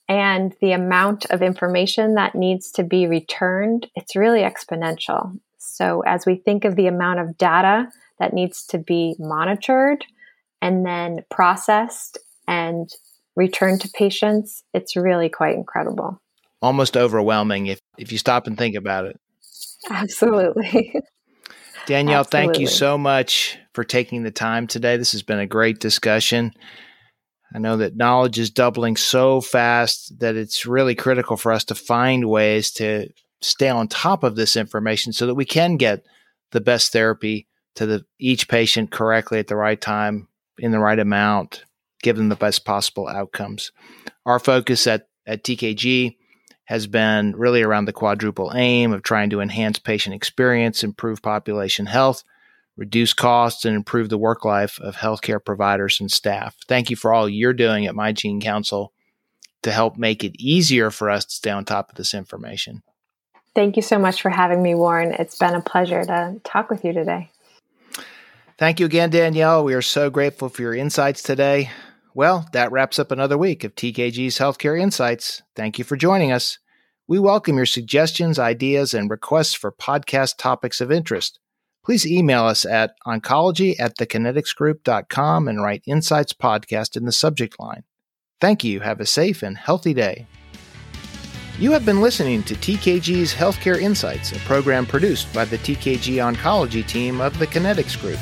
and 0.07 0.53
the 0.61 0.73
amount 0.73 1.25
of 1.25 1.41
information 1.41 2.15
that 2.15 2.35
needs 2.35 2.71
to 2.73 2.83
be 2.83 3.07
returned, 3.07 3.87
it's 3.95 4.15
really 4.15 4.41
exponential. 4.41 5.39
So 5.57 6.01
as 6.05 6.25
we 6.25 6.35
think 6.35 6.65
of 6.65 6.75
the 6.75 6.87
amount 6.87 7.19
of 7.19 7.37
data 7.37 7.87
that 8.19 8.33
needs 8.33 8.65
to 8.67 8.77
be 8.77 9.15
monitored 9.19 10.05
and 10.61 10.85
then 10.85 11.23
processed 11.31 12.17
and 12.47 12.89
returned 13.35 13.81
to 13.81 13.89
patients, 13.89 14.63
it's 14.73 14.95
really 14.95 15.29
quite 15.29 15.55
incredible. 15.55 16.21
Almost 16.61 16.97
overwhelming 16.97 17.67
if, 17.67 17.79
if 17.97 18.11
you 18.11 18.17
stop 18.17 18.47
and 18.47 18.57
think 18.57 18.75
about 18.75 19.05
it. 19.05 19.19
Absolutely. 19.89 20.93
Danielle, 21.91 22.21
Absolutely. 22.21 22.47
thank 22.53 22.59
you 22.61 22.67
so 22.67 22.97
much 22.97 23.57
for 23.73 23.83
taking 23.83 24.23
the 24.23 24.31
time 24.31 24.65
today. 24.65 24.95
This 24.95 25.11
has 25.11 25.23
been 25.23 25.39
a 25.39 25.45
great 25.45 25.81
discussion. 25.81 26.53
I 27.53 27.59
know 27.59 27.75
that 27.75 27.97
knowledge 27.97 28.39
is 28.39 28.49
doubling 28.49 28.95
so 28.95 29.41
fast 29.41 30.17
that 30.19 30.37
it's 30.37 30.65
really 30.65 30.95
critical 30.95 31.35
for 31.35 31.51
us 31.51 31.65
to 31.65 31.75
find 31.75 32.29
ways 32.29 32.71
to 32.75 33.09
stay 33.41 33.67
on 33.67 33.89
top 33.89 34.23
of 34.23 34.37
this 34.37 34.55
information 34.55 35.11
so 35.11 35.27
that 35.27 35.35
we 35.35 35.43
can 35.43 35.75
get 35.75 36.05
the 36.51 36.61
best 36.61 36.93
therapy 36.93 37.49
to 37.75 37.85
the, 37.85 38.05
each 38.17 38.47
patient 38.47 38.89
correctly 38.89 39.39
at 39.39 39.47
the 39.47 39.57
right 39.57 39.81
time 39.81 40.29
in 40.59 40.71
the 40.71 40.79
right 40.79 40.99
amount, 40.99 41.65
give 42.01 42.15
them 42.15 42.29
the 42.29 42.37
best 42.37 42.63
possible 42.63 43.09
outcomes. 43.09 43.73
Our 44.25 44.39
focus 44.39 44.87
at, 44.87 45.09
at 45.27 45.43
TKG 45.43 46.15
has 46.71 46.87
been 46.87 47.35
really 47.35 47.61
around 47.61 47.83
the 47.83 47.91
quadruple 47.91 48.53
aim 48.55 48.93
of 48.93 49.03
trying 49.03 49.29
to 49.29 49.41
enhance 49.41 49.77
patient 49.77 50.15
experience, 50.15 50.85
improve 50.85 51.21
population 51.21 51.85
health, 51.85 52.23
reduce 52.77 53.11
costs, 53.13 53.65
and 53.65 53.75
improve 53.75 54.07
the 54.07 54.17
work 54.17 54.45
life 54.45 54.79
of 54.79 54.95
healthcare 54.95 55.43
providers 55.43 55.99
and 55.99 56.09
staff. 56.09 56.55
Thank 56.69 56.89
you 56.89 56.95
for 56.95 57.11
all 57.11 57.27
you're 57.27 57.51
doing 57.51 57.87
at 57.87 57.93
My 57.93 58.13
Gene 58.13 58.39
Counsel 58.39 58.93
to 59.63 59.71
help 59.73 59.97
make 59.97 60.23
it 60.23 60.41
easier 60.41 60.91
for 60.91 61.09
us 61.09 61.25
to 61.25 61.33
stay 61.33 61.49
on 61.49 61.65
top 61.65 61.89
of 61.89 61.95
this 61.97 62.13
information. 62.13 62.83
Thank 63.53 63.75
you 63.75 63.83
so 63.83 63.99
much 63.99 64.21
for 64.21 64.29
having 64.29 64.63
me, 64.63 64.73
Warren. 64.73 65.13
It's 65.19 65.37
been 65.37 65.55
a 65.55 65.61
pleasure 65.61 66.05
to 66.05 66.39
talk 66.45 66.69
with 66.69 66.85
you 66.85 66.93
today. 66.93 67.31
Thank 68.57 68.79
you 68.79 68.85
again, 68.85 69.09
Danielle. 69.09 69.65
We 69.65 69.73
are 69.73 69.81
so 69.81 70.09
grateful 70.09 70.47
for 70.47 70.61
your 70.61 70.73
insights 70.73 71.21
today. 71.21 71.69
Well, 72.13 72.47
that 72.53 72.71
wraps 72.71 72.97
up 72.97 73.11
another 73.11 73.37
week 73.37 73.65
of 73.65 73.75
TKG's 73.75 74.37
Healthcare 74.37 74.79
Insights. 74.79 75.41
Thank 75.53 75.77
you 75.77 75.83
for 75.83 75.97
joining 75.97 76.31
us. 76.31 76.59
We 77.11 77.19
welcome 77.19 77.57
your 77.57 77.65
suggestions, 77.65 78.39
ideas, 78.39 78.93
and 78.93 79.09
requests 79.09 79.53
for 79.53 79.69
podcast 79.69 80.37
topics 80.37 80.79
of 80.79 80.93
interest. 80.93 81.39
Please 81.83 82.07
email 82.07 82.45
us 82.45 82.63
at 82.65 82.93
oncology 83.05 83.77
at 83.81 83.97
thekineticsgroup.com 83.97 85.49
and 85.49 85.61
write 85.61 85.83
Insights 85.85 86.31
Podcast 86.31 86.95
in 86.95 87.03
the 87.03 87.11
subject 87.11 87.59
line. 87.59 87.83
Thank 88.39 88.63
you. 88.63 88.79
Have 88.79 89.01
a 89.01 89.05
safe 89.05 89.43
and 89.43 89.57
healthy 89.57 89.93
day. 89.93 90.25
You 91.59 91.73
have 91.73 91.83
been 91.83 91.99
listening 91.99 92.43
to 92.43 92.55
TKG's 92.55 93.33
Healthcare 93.33 93.81
Insights, 93.81 94.31
a 94.31 94.39
program 94.45 94.85
produced 94.85 95.33
by 95.33 95.43
the 95.43 95.57
TKG 95.57 96.33
Oncology 96.33 96.87
team 96.87 97.19
of 97.19 97.37
the 97.39 97.47
Kinetics 97.47 97.99
Group. 97.99 98.19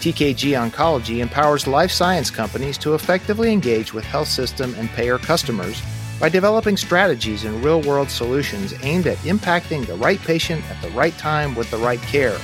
TKG 0.00 0.70
Oncology 0.70 1.18
empowers 1.18 1.66
life 1.66 1.90
science 1.90 2.30
companies 2.30 2.78
to 2.78 2.94
effectively 2.94 3.52
engage 3.52 3.92
with 3.92 4.04
health 4.06 4.28
system 4.28 4.74
and 4.78 4.88
payer 4.88 5.18
customers 5.18 5.82
by 6.20 6.28
developing 6.28 6.76
strategies 6.76 7.44
and 7.44 7.64
real 7.64 7.80
world 7.80 8.10
solutions 8.10 8.74
aimed 8.82 9.06
at 9.06 9.16
impacting 9.18 9.86
the 9.86 9.94
right 9.96 10.20
patient 10.20 10.62
at 10.70 10.80
the 10.82 10.90
right 10.90 11.16
time 11.16 11.54
with 11.54 11.70
the 11.70 11.78
right 11.78 12.00
care. 12.02 12.38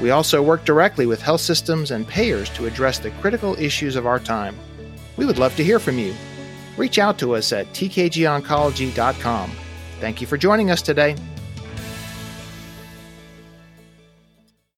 We 0.00 0.10
also 0.10 0.42
work 0.42 0.64
directly 0.64 1.06
with 1.06 1.20
health 1.20 1.40
systems 1.40 1.90
and 1.90 2.06
payers 2.06 2.48
to 2.50 2.66
address 2.66 2.98
the 2.98 3.10
critical 3.12 3.54
issues 3.56 3.96
of 3.96 4.06
our 4.06 4.20
time. 4.20 4.56
We 5.16 5.26
would 5.26 5.38
love 5.38 5.56
to 5.56 5.64
hear 5.64 5.78
from 5.78 5.98
you. 5.98 6.14
Reach 6.76 6.98
out 6.98 7.18
to 7.18 7.34
us 7.34 7.52
at 7.52 7.66
tkgoncology.com. 7.72 9.50
Thank 10.00 10.20
you 10.20 10.26
for 10.26 10.36
joining 10.36 10.70
us 10.70 10.82
today. 10.82 11.16